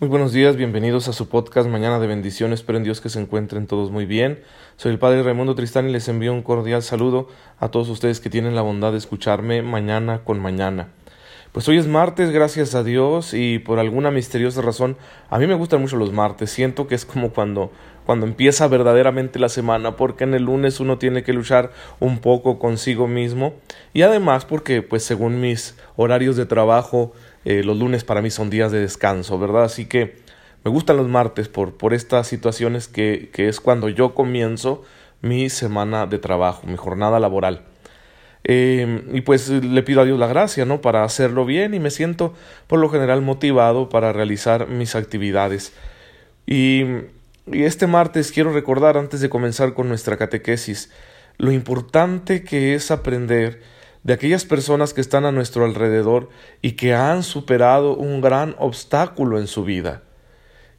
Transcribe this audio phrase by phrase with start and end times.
[0.00, 2.60] Muy buenos días, bienvenidos a su podcast Mañana de Bendiciones.
[2.60, 4.40] Espero en Dios que se encuentren todos muy bien.
[4.78, 7.28] Soy el Padre Raimundo Tristán y les envío un cordial saludo
[7.58, 10.88] a todos ustedes que tienen la bondad de escucharme mañana con mañana.
[11.52, 14.96] Pues hoy es martes, gracias a Dios, y por alguna misteriosa razón,
[15.28, 16.50] a mí me gustan mucho los martes.
[16.50, 17.70] Siento que es como cuando,
[18.06, 22.58] cuando empieza verdaderamente la semana, porque en el lunes uno tiene que luchar un poco
[22.58, 23.52] consigo mismo,
[23.92, 27.12] y además porque, pues según mis horarios de trabajo,
[27.44, 29.64] eh, los lunes para mí son días de descanso, ¿verdad?
[29.64, 30.16] Así que
[30.64, 34.84] me gustan los martes por, por estas situaciones que, que es cuando yo comienzo
[35.22, 37.64] mi semana de trabajo, mi jornada laboral.
[38.44, 40.80] Eh, y pues le pido a Dios la gracia, ¿no?
[40.80, 42.34] Para hacerlo bien y me siento
[42.66, 45.72] por lo general motivado para realizar mis actividades.
[46.46, 46.84] Y,
[47.46, 50.90] y, este martes quiero recordar, antes de comenzar con nuestra catequesis,
[51.36, 53.62] lo importante que es aprender
[54.02, 56.30] de aquellas personas que están a nuestro alrededor
[56.62, 60.02] y que han superado un gran obstáculo en su vida,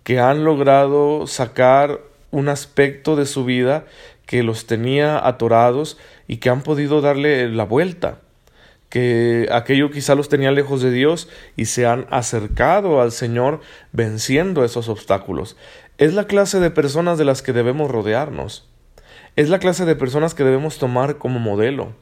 [0.03, 3.85] que han logrado sacar un aspecto de su vida
[4.25, 5.97] que los tenía atorados
[6.27, 8.19] y que han podido darle la vuelta,
[8.89, 14.65] que aquello quizá los tenía lejos de Dios y se han acercado al Señor venciendo
[14.65, 15.57] esos obstáculos.
[15.97, 18.67] Es la clase de personas de las que debemos rodearnos.
[19.35, 21.93] Es la clase de personas que debemos tomar como modelo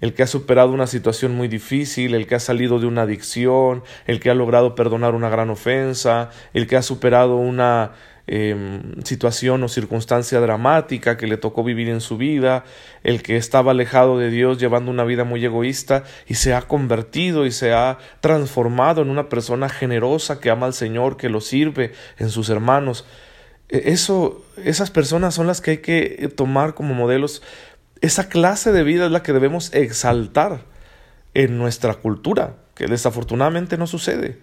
[0.00, 3.82] el que ha superado una situación muy difícil, el que ha salido de una adicción,
[4.06, 7.92] el que ha logrado perdonar una gran ofensa, el que ha superado una
[8.26, 12.64] em, situación o circunstancia dramática que le tocó vivir en su vida,
[13.04, 17.46] el que estaba alejado de Dios llevando una vida muy egoísta y se ha convertido
[17.46, 21.92] y se ha transformado en una persona generosa que ama al Señor, que lo sirve
[22.18, 23.06] en sus hermanos.
[23.68, 27.42] E, eso, esas personas son las que hay que tomar como modelos
[28.00, 30.60] esa clase de vida es la que debemos exaltar
[31.34, 34.38] en nuestra cultura, que desafortunadamente no sucede.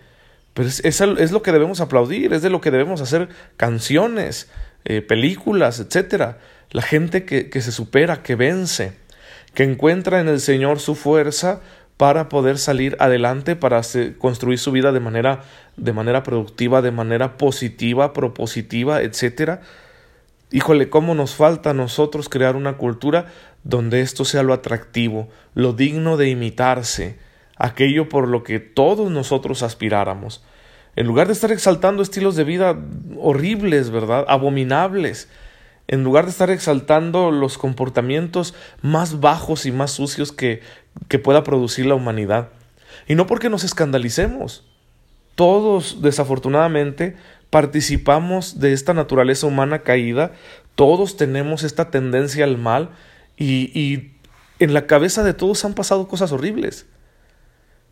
[0.53, 4.49] Pero es, es, lo que debemos aplaudir, es de lo que debemos hacer canciones,
[4.85, 6.35] eh, películas, etc.
[6.71, 8.93] La gente que, que se supera, que vence,
[9.53, 11.61] que encuentra en el Señor su fuerza
[11.97, 13.81] para poder salir adelante, para
[14.17, 15.41] construir su vida de manera,
[15.77, 19.61] de manera productiva, de manera positiva, propositiva, etcétera
[20.53, 23.25] Híjole, cómo nos falta a nosotros crear una cultura
[23.63, 27.17] donde esto sea lo atractivo, lo digno de imitarse,
[27.57, 30.43] aquello por lo que todos nosotros aspiráramos.
[30.95, 32.77] En lugar de estar exaltando estilos de vida
[33.17, 34.25] horribles, ¿verdad?
[34.27, 35.27] Abominables.
[35.87, 40.61] En lugar de estar exaltando los comportamientos más bajos y más sucios que,
[41.07, 42.49] que pueda producir la humanidad.
[43.07, 44.65] Y no porque nos escandalicemos.
[45.35, 47.15] Todos, desafortunadamente,
[47.49, 50.33] participamos de esta naturaleza humana caída,
[50.75, 52.91] todos tenemos esta tendencia al mal
[53.37, 54.11] y,
[54.59, 56.85] en la cabeza de todos han pasado cosas horribles.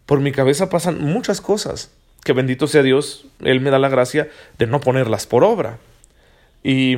[0.05, 1.91] Por mi cabeza pasan muchas cosas,
[2.23, 5.79] que bendito sea Dios, Él me da la gracia de no ponerlas por obra.
[6.63, 6.95] Y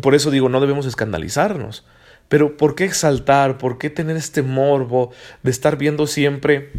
[0.00, 1.84] por eso digo, no debemos escandalizarnos.
[2.28, 3.58] Pero ¿por qué exaltar?
[3.58, 5.10] ¿Por qué tener este morbo
[5.42, 6.70] de estar viendo siempre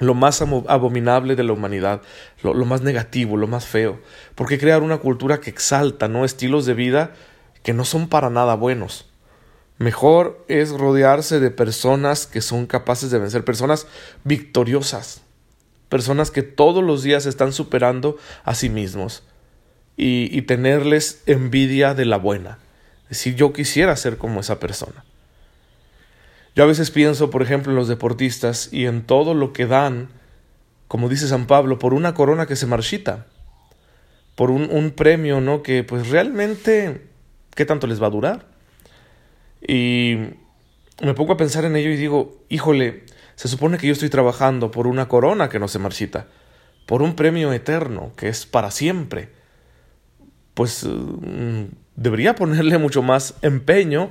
[0.00, 2.00] lo más abominable de la humanidad,
[2.42, 4.00] lo, más negativo, lo más feo.
[4.34, 7.12] ¿Por qué crear una cultura que exalta, no estilos de vida
[7.62, 9.09] que no son para nada buenos?
[9.80, 13.86] Mejor es rodearse de personas que son capaces de vencer, personas
[14.24, 15.22] victoriosas,
[15.88, 19.22] personas que todos los días están superando a sí mismos
[19.96, 22.58] y, tenerles envidia de la buena.
[23.04, 25.06] Es decir, yo quisiera ser como esa persona.
[26.54, 30.10] Yo a veces pienso, por ejemplo, en los deportistas y en todo lo que dan,
[30.88, 33.28] como dice San Pablo, por una corona que se marchita,
[34.34, 35.62] por un, un premio, ¿no?
[35.62, 37.06] Que pues realmente,
[37.54, 38.49] ¿qué tanto les va a durar?
[39.66, 40.16] Y
[41.02, 43.04] me pongo a pensar en ello y digo, híjole,
[43.34, 46.26] se supone que yo estoy trabajando por una corona que no se marchita,
[46.86, 49.30] por un premio eterno que es para siempre.
[50.54, 51.64] Pues mm,
[51.96, 54.10] debería ponerle mucho más empeño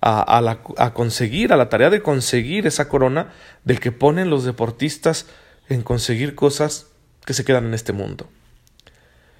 [0.00, 3.32] a, la, a conseguir, a la tarea de conseguir esa corona
[3.64, 5.26] del que ponen los deportistas
[5.68, 6.86] en conseguir cosas
[7.24, 8.28] que se quedan en este mundo.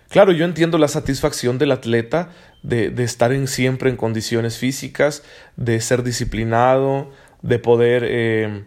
[0.09, 2.30] Claro, yo entiendo la satisfacción del atleta
[2.63, 5.22] de, de estar en, siempre en condiciones físicas,
[5.57, 7.10] de ser disciplinado,
[7.43, 8.65] de poder eh,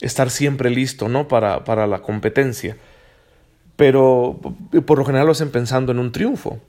[0.00, 1.28] estar siempre listo ¿no?
[1.28, 2.76] para, para la competencia.
[3.76, 4.38] Pero
[4.86, 6.60] por lo general lo hacen pensando en un triunfo.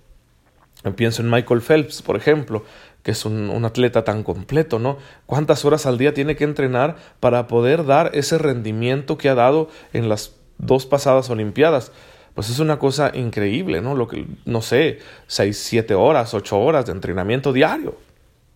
[0.96, 2.66] Pienso en Michael Phelps, por ejemplo,
[3.04, 4.98] que es un, atleta tan completo, ¿no?
[5.26, 9.70] ¿Cuántas horas al día tiene que entrenar para poder dar ese rendimiento que ha dado
[9.94, 11.94] en las dos pasadas Olimpiadas?
[12.34, 13.96] Pues es una cosa increíble, ¿no?
[13.96, 17.96] Lo que, no sé, seis, siete horas, ocho horas de entrenamiento diario,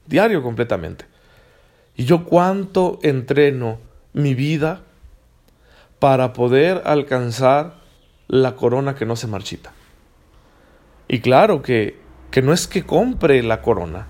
[0.08, 1.06] diario completamente.
[1.96, 3.80] ¿Y yo cuánto entreno
[4.14, 4.82] mi vida
[6.00, 7.76] para poder alcanzar
[8.28, 9.74] la corona que no se marchita?
[11.08, 12.00] Y claro que,
[12.32, 14.08] que no es que compre la corona.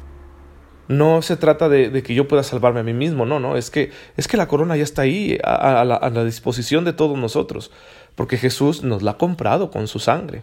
[0.87, 3.91] No se trata de, que yo pueda salvarme a mí mismo, no, no, es que,
[4.15, 7.71] es que la corona ya está ahí, a, la, a la disposición de todos nosotros,
[8.17, 10.41] porque Jesús nos la ha comprado con su sangre.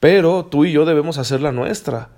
[0.00, 2.10] Pero tú y yo debemos hacerla nuestra.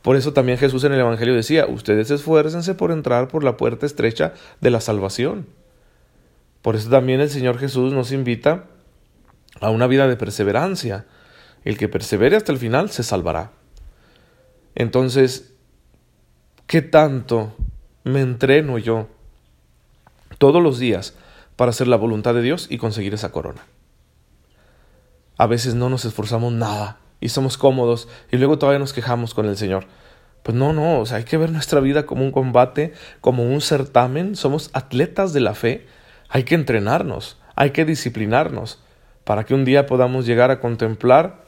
[0.00, 3.84] Por eso también Jesús en el Evangelio decía, ustedes esfuércense por entrar por la puerta
[3.84, 4.32] estrecha
[4.62, 5.46] de la salvación.
[6.62, 8.64] Por eso también el Señor Jesús nos invita
[9.60, 11.04] a una vida de perseverancia.
[11.66, 13.52] El que persevere hasta el final se salvará.
[14.74, 15.52] Entonces,
[16.66, 17.54] ¿qué tanto
[18.04, 19.08] me entreno yo
[20.38, 21.14] todos los días
[21.56, 23.60] para hacer la voluntad de Dios y conseguir esa corona?
[25.40, 29.46] A veces no nos esforzamos nada y somos cómodos y luego todavía nos quejamos con
[29.46, 29.86] el Señor.
[30.42, 32.92] Pues no, no, hay que ver nuestra vida como un combate,
[33.22, 35.86] como un certamen, somos atletas de la fe,
[36.28, 38.82] hay que entrenarnos, hay que disciplinarnos
[39.24, 41.46] para que un día podamos llegar a contemplar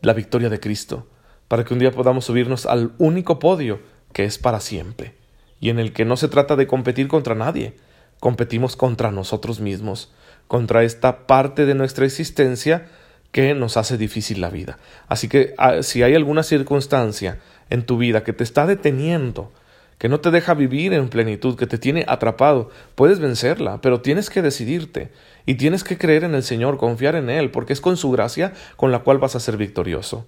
[0.00, 1.06] la victoria de Cristo,
[1.46, 3.82] para que un día podamos subirnos al único podio
[4.14, 5.14] que es para siempre,
[5.60, 7.76] y en el que no se trata de competir contra nadie,
[8.18, 10.10] competimos contra nosotros mismos,
[10.48, 12.88] contra esta parte de nuestra existencia
[13.36, 14.78] que nos hace difícil la vida.
[15.08, 17.38] Así que ah, si hay alguna circunstancia
[17.68, 19.52] en tu vida que te está deteniendo,
[19.98, 24.30] que no te deja vivir en plenitud, que te tiene atrapado, puedes vencerla, pero tienes
[24.30, 25.12] que decidirte
[25.44, 28.54] y tienes que creer en el Señor, confiar en Él, porque es con su gracia
[28.76, 30.24] con la cual vas a ser victorioso.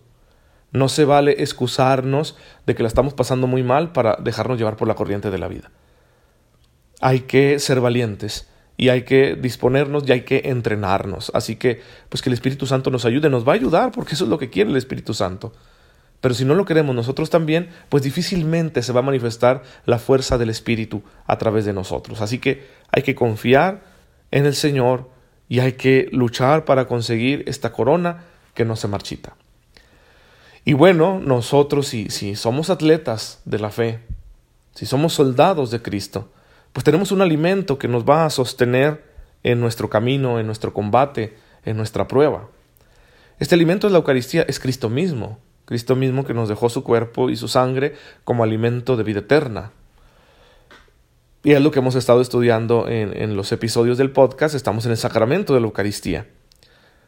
[0.72, 4.86] No se vale excusarnos de que la estamos pasando muy mal para dejarnos llevar por
[4.86, 5.70] la corriente de la vida.
[7.00, 11.32] Hay que ser valientes y hay que disponernos y hay que entrenarnos.
[11.34, 14.24] Así que, pues que el Espíritu Santo nos ayude, nos va a ayudar, porque eso
[14.24, 15.52] es lo que quiere el Espíritu Santo.
[16.20, 20.38] Pero si no lo queremos nosotros también, pues difícilmente se va a manifestar la fuerza
[20.38, 22.20] del Espíritu a través de nosotros.
[22.20, 23.82] Así que hay que confiar
[24.30, 25.10] en el Señor
[25.48, 29.34] y hay que luchar para conseguir esta corona que no se marchita.
[30.64, 34.00] Y bueno, nosotros si, si somos atletas de la fe,
[34.74, 36.30] si somos soldados de Cristo,
[36.78, 39.02] pues tenemos un alimento que nos va a sostener
[39.42, 42.50] en nuestro camino, en nuestro combate, en nuestra prueba.
[43.40, 47.30] Este alimento es la Eucaristía, es Cristo mismo, Cristo mismo que nos dejó su cuerpo
[47.30, 49.72] y su sangre como alimento de vida eterna.
[51.42, 54.92] Y es lo que hemos estado estudiando en, en los episodios del podcast, estamos en
[54.92, 56.28] el sacramento de la Eucaristía.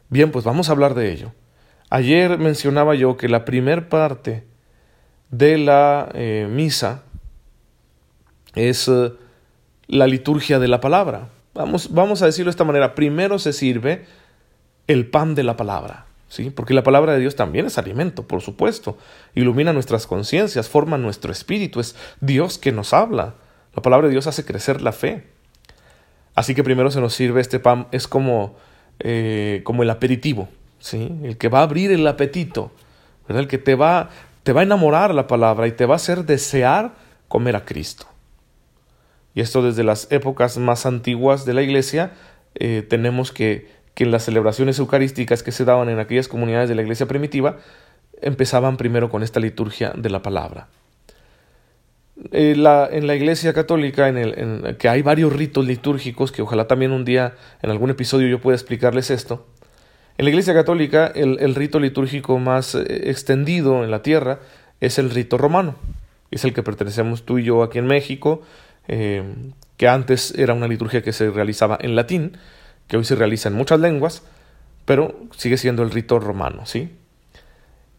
[0.09, 1.31] Bien, pues vamos a hablar de ello.
[1.89, 4.43] Ayer mencionaba yo que la primer parte
[5.29, 7.03] de la eh, misa
[8.53, 9.13] es eh,
[9.91, 11.29] la liturgia de la palabra.
[11.53, 12.95] Vamos, vamos a decirlo de esta manera.
[12.95, 14.05] Primero se sirve
[14.87, 16.05] el pan de la palabra.
[16.29, 16.49] ¿Sí?
[16.49, 18.97] Porque la palabra de Dios también es alimento, por supuesto.
[19.35, 23.35] Ilumina nuestras conciencias, forma nuestro espíritu, es Dios que nos habla.
[23.75, 25.27] La palabra de Dios hace crecer la fe.
[26.33, 28.55] Así que primero se nos sirve este pan, es como,
[28.99, 30.47] eh, como el aperitivo,
[30.79, 31.11] ¿sí?
[31.23, 32.71] el que va a abrir el apetito,
[33.27, 34.09] el que te va,
[34.43, 36.93] te va a enamorar la palabra y te va a hacer desear
[37.27, 38.07] comer a Cristo
[39.33, 42.11] y esto desde las épocas más antiguas de la Iglesia,
[42.55, 46.81] eh, tenemos que, que las celebraciones eucarísticas que se daban en aquellas comunidades de la
[46.81, 47.57] Iglesia primitiva,
[48.21, 50.67] empezaban primero con esta liturgia de la palabra.
[52.31, 56.91] Eh, en la Iglesia Católica, en el, que hay varios ritos litúrgicos, que ojalá también
[56.91, 59.47] un día en algún episodio yo pueda explicarles esto,
[60.17, 64.39] en la Iglesia Católica el, el rito litúrgico más eh, extendido en la tierra
[64.79, 65.75] es el rito romano,
[66.29, 68.41] es el que pertenecemos tú y yo aquí en México,
[68.87, 69.23] eh,
[69.77, 72.37] que antes era una liturgia que se realizaba en latín,
[72.87, 74.23] que hoy se realiza en muchas lenguas,
[74.85, 76.91] pero sigue siendo el rito romano, ¿sí?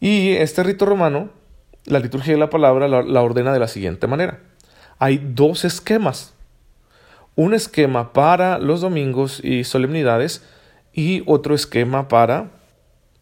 [0.01, 1.31] Y este rito romano,
[1.87, 4.41] la liturgia de la palabra la, ordena de la siguiente manera.
[4.99, 6.35] Hay dos esquemas.
[7.37, 10.45] Un esquema para los domingos y solemnidades
[10.93, 12.51] y otro esquema para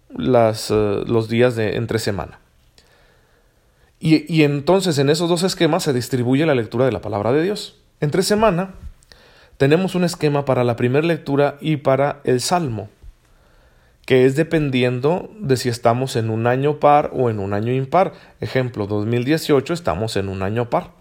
[0.09, 2.40] las, eh, los días de entre semana.
[4.03, 7.77] Y, entonces en esos dos esquemas se distribuye la lectura de la palabra de Dios.
[8.01, 8.71] Entre semana
[9.59, 12.89] tenemos un esquema para la primera lectura y para el salmo,
[14.07, 18.15] que es dependiendo de si estamos en un año par o en un año impar.
[18.41, 20.93] Ejemplo, 2018 estamos en un año par.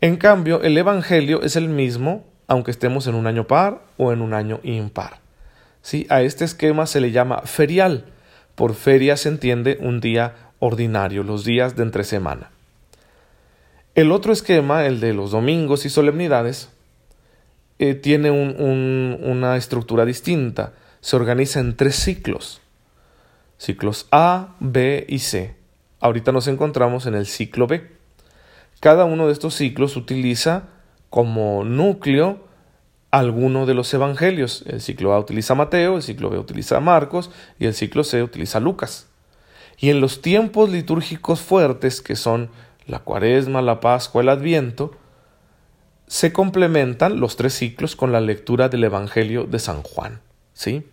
[0.00, 4.20] En cambio, el Evangelio es el mismo aunque estemos en un año par o en
[4.20, 5.20] un año impar.
[5.80, 6.06] ¿Sí?
[6.10, 8.04] A este esquema se le llama ferial.
[8.54, 12.50] Por feria se entiende un día ordinario, los días de entre semana.
[13.96, 16.68] El otro esquema, el de los domingos y solemnidades,
[17.80, 20.72] eh, tiene una estructura distinta.
[21.00, 22.60] Se organiza en tres ciclos.
[23.58, 25.56] Ciclos A, B y C.
[25.98, 27.90] Ahorita nos encontramos en el ciclo B.
[28.78, 30.68] Cada uno de estos ciclos utiliza
[31.10, 32.38] como núcleo
[33.10, 34.62] alguno de los evangelios.
[34.68, 38.60] El ciclo A utiliza Mateo, el ciclo B utiliza Marcos y el ciclo C utiliza
[38.60, 39.08] Lucas.
[39.82, 42.50] Y en los tiempos litúrgicos fuertes, que son
[42.86, 44.92] la cuaresma, la pascua, el adviento,
[46.06, 50.20] se complementan los tres ciclos con la lectura del Evangelio de San Juan.
[50.54, 50.86] ¿sí?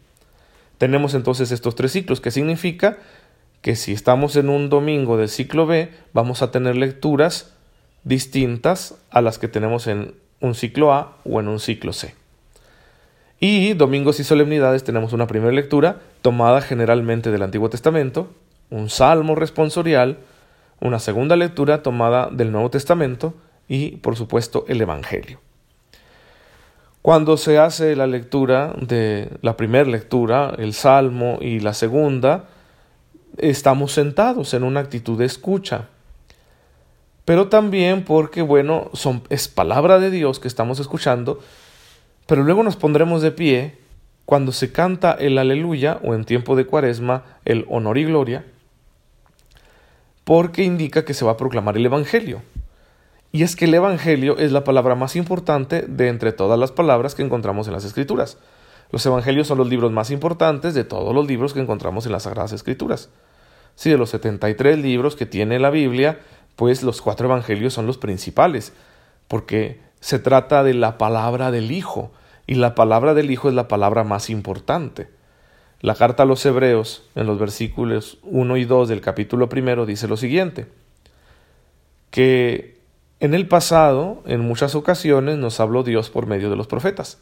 [0.79, 2.97] Tenemos entonces estos tres ciclos, que significa
[3.61, 7.53] que si estamos en un domingo del ciclo B, vamos a tener lecturas
[8.03, 12.15] distintas a las que tenemos en un ciclo A o en un ciclo C.
[13.39, 18.33] Y domingos y solemnidades tenemos una primera lectura tomada generalmente del Antiguo Testamento,
[18.69, 20.19] un salmo responsorial,
[20.79, 23.33] una segunda lectura tomada del Nuevo Testamento
[23.67, 25.39] y, por supuesto, el Evangelio.
[27.01, 32.45] Cuando se hace la lectura de la primera lectura, el salmo y la segunda,
[33.37, 35.87] estamos sentados en una actitud de escucha.
[37.25, 41.39] Pero también porque, bueno, son, es palabra de Dios que estamos escuchando,
[42.25, 43.77] pero luego nos pondremos de pie
[44.25, 48.45] cuando se canta el aleluya o en tiempo de cuaresma el honor y gloria,
[50.29, 52.43] porque indica que se va a proclamar el Evangelio.
[53.31, 57.15] Y es que el Evangelio es la palabra más importante de entre todas las palabras
[57.15, 58.37] que encontramos en las Escrituras.
[58.91, 62.23] Los Evangelios son los libros más importantes de todos los libros que encontramos en las
[62.23, 63.09] Sagradas Escrituras.
[63.73, 66.19] Si de los 73 libros que tiene la Biblia,
[66.55, 68.71] pues los cuatro Evangelios son los principales,
[69.27, 72.11] porque se trata de la palabra del Hijo,
[72.45, 75.09] y la palabra del Hijo es la palabra más importante.
[75.81, 80.09] La carta a los Hebreos, en los versículos 1 y 2 del capítulo primero, dice
[80.09, 80.67] lo siguiente,
[82.11, 82.77] que
[83.21, 87.19] en el pasado, en muchas ocasiones, nos habló Dios por medio de los profetas,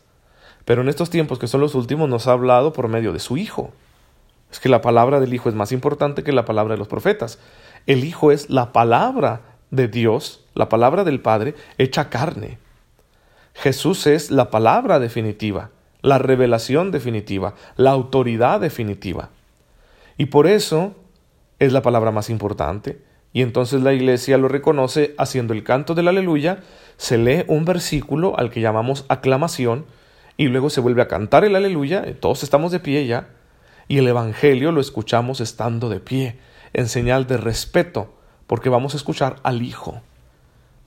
[0.66, 3.38] pero en estos tiempos que son los últimos, nos ha hablado por medio de su
[3.38, 3.72] Hijo.
[4.52, 7.38] Es que la palabra del Hijo es más importante que la palabra de los profetas.
[7.86, 12.58] El Hijo es la palabra de Dios, la palabra del Padre, hecha carne.
[13.54, 15.70] Jesús es la palabra definitiva
[16.08, 19.30] la revelación definitiva, la autoridad definitiva.
[20.18, 20.96] Y por eso
[21.60, 23.02] es la palabra más importante.
[23.34, 26.60] Y entonces la iglesia lo reconoce haciendo el canto del aleluya,
[26.96, 29.86] se lee un versículo al que llamamos aclamación,
[30.38, 33.28] y luego se vuelve a cantar el aleluya, todos estamos de pie ya,
[33.90, 36.40] y el Evangelio lo escuchamos estando de pie,
[36.74, 38.14] en señal de respeto,
[38.48, 40.02] porque vamos a escuchar al Hijo.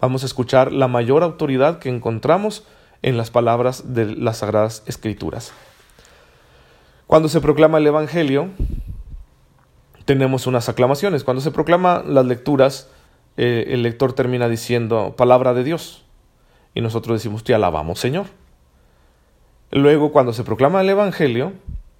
[0.00, 2.64] Vamos a escuchar la mayor autoridad que encontramos
[3.02, 5.52] en las palabras de las Sagradas Escrituras.
[7.07, 8.49] Cuando se proclama el Evangelio,
[10.04, 11.25] tenemos unas aclamaciones.
[11.25, 12.88] Cuando se proclama las lecturas,
[13.37, 16.04] eh, el lector termina diciendo palabra de Dios.
[16.75, 18.26] Y nosotros decimos, te alabamos Señor.
[19.73, 21.52] Luego, cuando se proclama el Evangelio,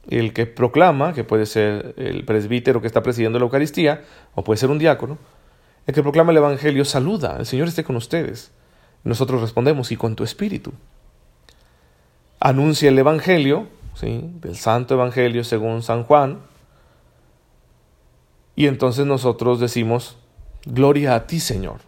[0.09, 4.05] el que proclama, que puede ser el presbítero que está presidiendo la Eucaristía,
[4.35, 5.19] o puede ser un diácono,
[5.87, 8.53] el que proclama el Evangelio saluda, el Señor esté con ustedes.
[9.05, 10.73] Nosotros respondemos, y con tu espíritu.
[12.39, 14.31] Anuncia el Evangelio, ¿sí?
[14.41, 16.41] del Santo Evangelio según San Juan,
[18.57, 20.19] y entonces nosotros decimos,
[20.67, 21.81] gloria a ti, Señor.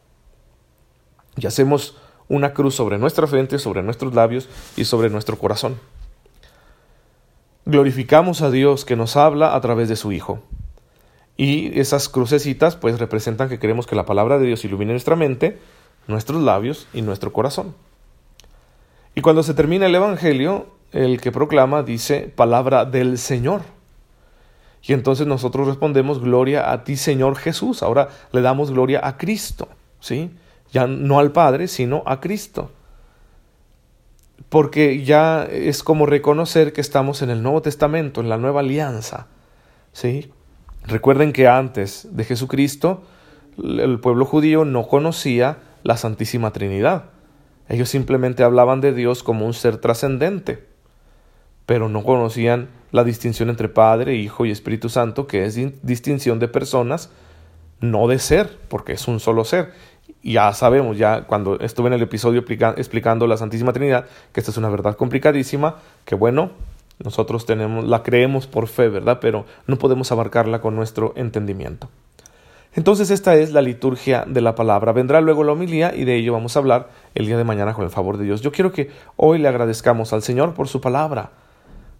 [1.36, 5.78] Y hacemos una cruz sobre nuestra frente, sobre nuestros labios y sobre nuestro corazón.
[7.66, 10.42] Glorificamos a Dios que nos habla a través de su Hijo.
[11.36, 15.58] Y esas crucecitas pues representan que queremos que la palabra de Dios ilumine nuestra mente
[16.06, 17.74] nuestros labios y nuestro corazón.
[19.14, 23.62] Y cuando se termina el Evangelio, el que proclama dice palabra del Señor.
[24.82, 27.82] Y entonces nosotros respondemos gloria a ti Señor Jesús.
[27.82, 29.68] Ahora le damos gloria a Cristo,
[30.00, 30.30] ¿sí?
[30.72, 32.70] Ya no al Padre, sino a Cristo.
[34.48, 39.28] Porque ya es como reconocer que estamos en el Nuevo Testamento, en la nueva alianza,
[39.92, 40.32] ¿sí?
[40.84, 43.02] Recuerden que antes de Jesucristo
[43.62, 47.04] el pueblo judío no conocía la Santísima Trinidad.
[47.68, 50.66] Ellos simplemente hablaban de Dios como un ser trascendente,
[51.66, 56.48] pero no conocían la distinción entre Padre, Hijo y Espíritu Santo, que es distinción de
[56.48, 57.10] personas,
[57.80, 59.72] no de ser, porque es un solo ser.
[60.22, 62.44] Ya sabemos, ya cuando estuve en el episodio
[62.76, 66.50] explicando la Santísima Trinidad, que esta es una verdad complicadísima, que bueno,
[67.02, 69.18] nosotros tenemos, la creemos por fe, ¿verdad?
[69.20, 71.88] Pero no podemos abarcarla con nuestro entendimiento.
[72.74, 74.92] Entonces esta es la liturgia de la palabra.
[74.92, 77.84] Vendrá luego la homilía y de ello vamos a hablar el día de mañana con
[77.84, 78.40] el favor de Dios.
[78.40, 81.32] Yo quiero que hoy le agradezcamos al Señor por su palabra,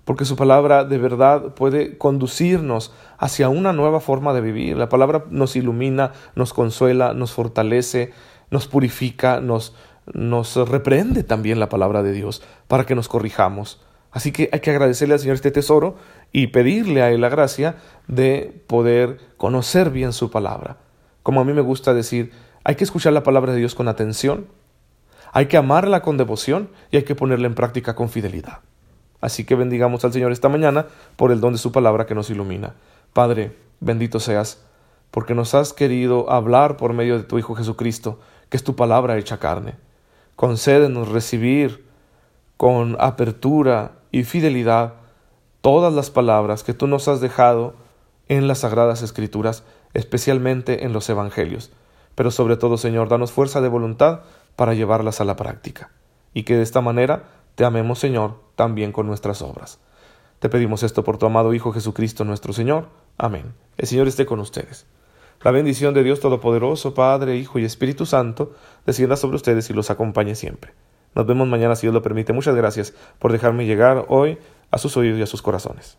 [0.07, 4.79] porque su palabra de verdad puede conducirnos hacia una nueva forma de vivir.
[4.79, 8.13] La palabra nos ilumina, nos consuela, nos fortalece,
[8.51, 9.77] nos purifica, nos,
[10.15, 13.79] nos reprende también la palabra de Dios para que nos corrijamos.
[14.11, 15.97] Así que hay que agradecerle al Señor este tesoro
[16.33, 17.77] y pedirle a Él la gracia
[18.09, 20.79] de poder conocer bien su palabra.
[21.23, 22.33] Como a mí me gusta decir,
[22.65, 24.47] hay que escuchar la palabra de Dios con atención,
[25.33, 28.61] hay que amarla con devoción y hay que ponerla en práctica con fidelidad.
[29.21, 30.87] Así que bendigamos al Señor esta mañana
[31.17, 32.75] por el don de su palabra que nos ilumina.
[33.13, 34.65] Padre, bendito seas.
[35.11, 39.19] porque nos has querido hablar por medio de tu Hijo Jesucristo, que es tu palabra
[39.19, 39.75] hecha carne.
[40.37, 41.85] Concédenos recibir
[42.57, 44.95] con apertura y fidelidad
[45.63, 47.75] todas las palabras que tú nos has dejado
[48.29, 49.65] en las sagradas escrituras,
[49.95, 51.71] especialmente en los evangelios.
[52.15, 54.21] Pero sobre todo, Señor, danos fuerza de voluntad
[54.57, 55.91] para llevarlas a la práctica,
[56.35, 59.79] y que de esta manera te amemos, Señor, también con nuestras obras.
[60.41, 62.89] Te pedimos esto por tu amado Hijo Jesucristo nuestro Señor.
[63.17, 63.55] Amén.
[63.79, 64.87] El Señor esté con ustedes.
[65.43, 68.53] La bendición de Dios Todopoderoso, Padre, Hijo y Espíritu Santo,
[68.85, 70.73] descienda sobre ustedes y los acompañe siempre.
[71.15, 72.33] Nos vemos mañana si Dios lo permite.
[72.33, 74.39] Muchas gracias por dejarme llegar hoy
[74.73, 75.91] a sus oídos y a sus corazones.